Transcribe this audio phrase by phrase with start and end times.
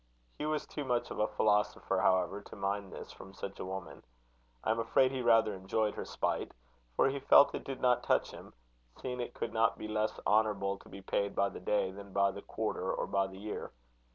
[0.39, 4.01] Hugh was too much of a philosopher, however, to mind this from such a woman.
[4.63, 6.53] I am afraid he rather enjoyed her spite;
[6.95, 8.55] for he felt it did not touch him,
[8.99, 12.31] seeing it could not be less honourable to be paid by the day than by
[12.31, 13.73] the quarter or by the year.